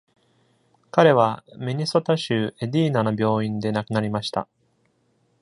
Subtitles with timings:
[0.89, 4.47] 彼はミネソタ州エディーナの病院で亡くなりました。